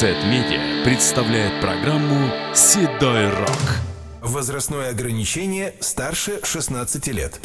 Сет 0.00 0.16
Медиа 0.26 0.84
представляет 0.84 1.60
программу 1.60 2.30
«Седой 2.54 3.30
рок». 3.30 3.48
Возрастное 4.22 4.90
ограничение 4.90 5.74
старше 5.80 6.38
16 6.44 7.08
лет. 7.08 7.40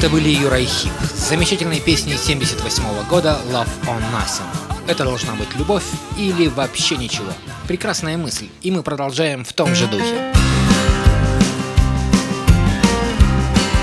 Это 0.00 0.08
были 0.08 0.30
Юрай 0.30 0.64
Хип 0.64 0.92
с 1.14 1.28
замечательной 1.28 1.78
78 1.78 2.84
-го 2.84 3.06
года 3.06 3.38
«Love 3.52 3.68
on 3.84 4.02
Nothing». 4.10 4.46
Это 4.88 5.04
должна 5.04 5.34
быть 5.34 5.54
любовь 5.58 5.84
или 6.16 6.46
вообще 6.46 6.96
ничего. 6.96 7.30
Прекрасная 7.68 8.16
мысль, 8.16 8.48
и 8.62 8.70
мы 8.70 8.82
продолжаем 8.82 9.44
в 9.44 9.52
том 9.52 9.74
же 9.74 9.86
духе. 9.88 10.32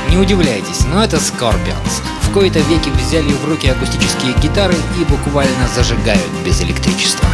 Не 0.09 0.17
удивляйтесь, 0.17 0.85
но 0.91 1.03
это 1.03 1.17
Scorpions. 1.17 2.01
В 2.23 2.33
кои-то 2.33 2.61
веки 2.61 2.89
взяли 2.89 3.31
в 3.33 3.45
руки 3.45 3.67
акустические 3.67 4.33
гитары 4.41 4.75
и 4.99 5.03
буквально 5.03 5.67
зажигают 5.75 6.31
без 6.43 6.59
электричества. 6.61 7.29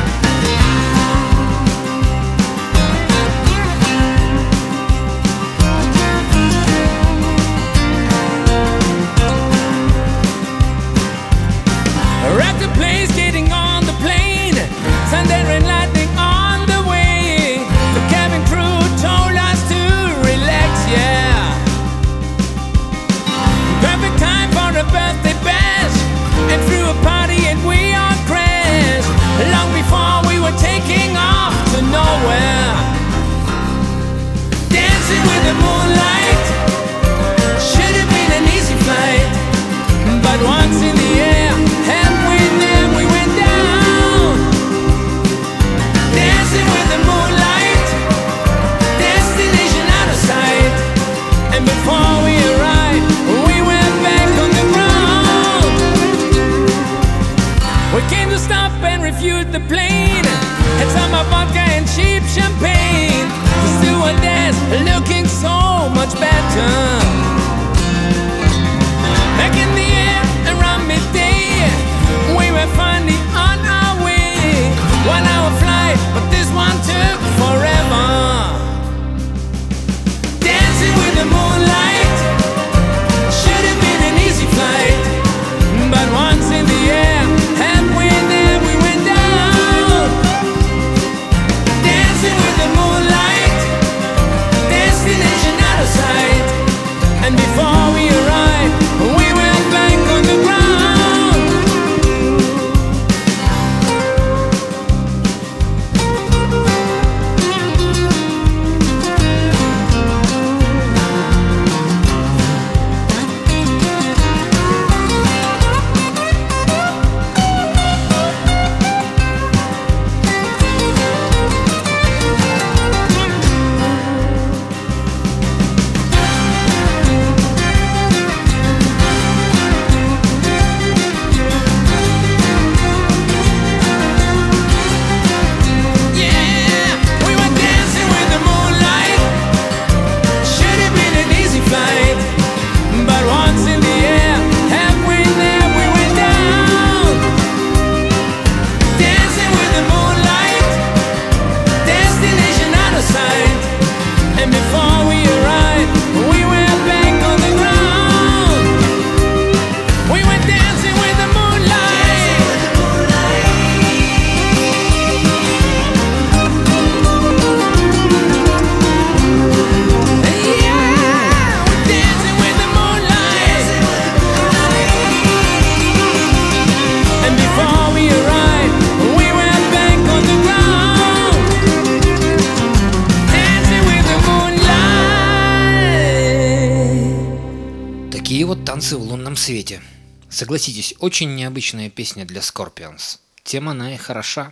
«Танцы 188.73 188.97
в 188.97 189.03
лунном 189.03 189.35
свете». 189.35 189.83
Согласитесь, 190.31 190.95
очень 190.97 191.35
необычная 191.35 191.91
песня 191.91 192.25
для 192.25 192.41
Scorpions. 192.41 193.19
Тема 193.43 193.73
она 193.73 193.93
и 193.93 193.97
хороша. 193.97 194.51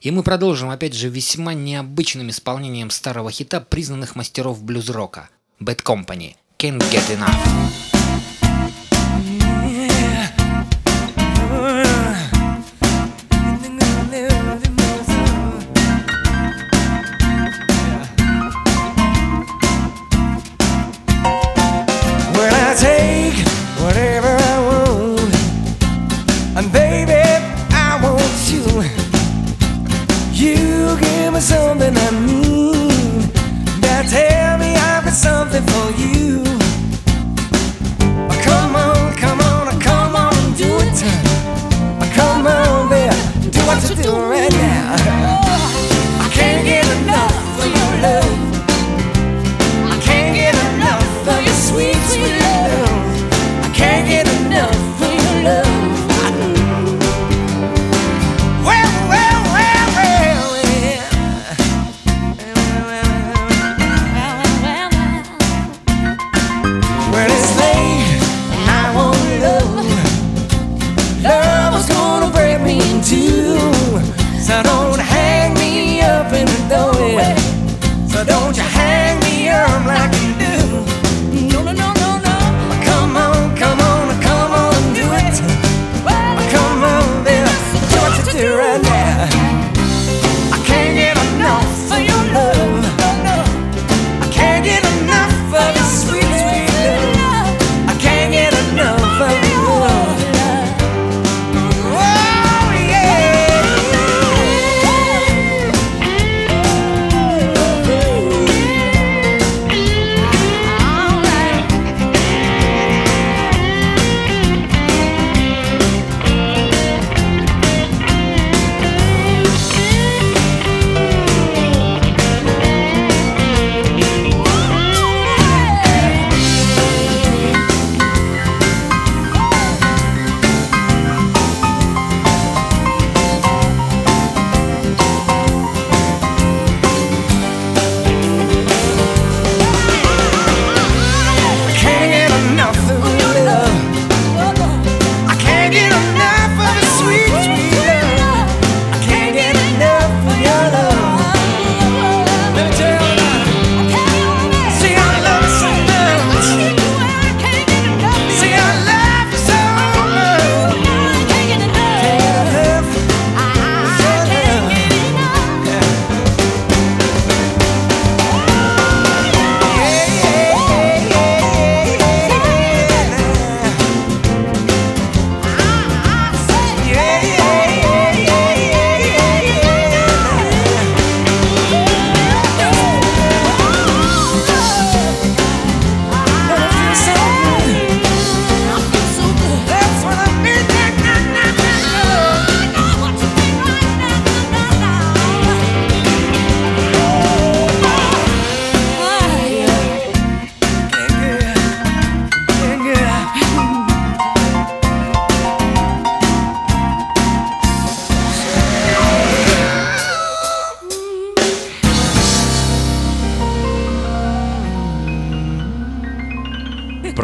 И 0.00 0.10
мы 0.10 0.22
продолжим 0.22 0.70
опять 0.70 0.94
же 0.94 1.10
весьма 1.10 1.52
необычным 1.52 2.30
исполнением 2.30 2.88
старого 2.88 3.30
хита 3.30 3.60
признанных 3.60 4.16
мастеров 4.16 4.62
блюз-рока– 4.62 5.28
Bad 5.60 5.82
Company– 5.82 6.36
Can't 6.58 6.80
Get 6.90 7.14
Enough. 7.14 7.97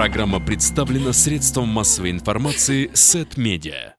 Программа 0.04 0.38
представлена 0.38 1.14
средством 1.14 1.68
массовой 1.68 2.10
информации 2.10 2.90
Сет 2.92 3.38
Медиа. 3.38 3.94